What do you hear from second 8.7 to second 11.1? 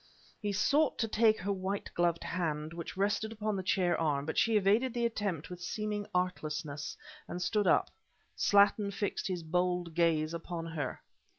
fixed his bold gaze upon her.